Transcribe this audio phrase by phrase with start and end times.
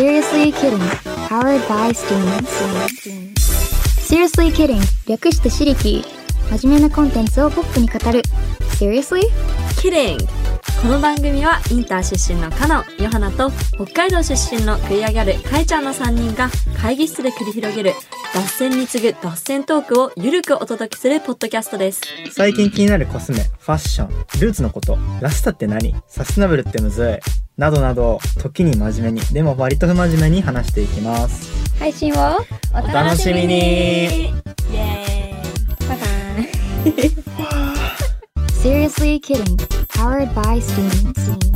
[0.00, 0.80] Seriously Kidding.
[1.28, 2.24] Powered by Steam.
[3.98, 4.80] Seriously Kidding.
[5.06, 6.58] 略してシリキー。
[6.58, 8.22] 真面目なコンテンツをポップに語る。
[8.78, 9.20] Seriously?
[9.76, 10.26] Kidding!
[10.80, 16.48] この番組はインター出身のカノン、ヨハナと北海道出身のクリアギャル、カイちゃんの3人が
[16.80, 17.92] 会議室で繰り広げる
[18.32, 22.00] 脱線に次ぐ脱線トークをゆるくお届けするポッドキャストです。
[22.32, 24.08] 最近気になるコスメ、ファッション、
[24.40, 25.94] ルーツのこと、ラスタって何？
[26.08, 31.78] サステナブルってむずいなどなど、時に真面目に、でも割と不真面目に話していきます。
[31.78, 32.38] 配信を
[32.74, 33.48] おお楽しみに。
[33.48, 35.88] イエーイ。
[35.88, 36.06] バイバ
[36.96, 37.10] イ。
[38.62, 39.58] Seriously Kidding.
[39.88, 41.49] Powered by Steam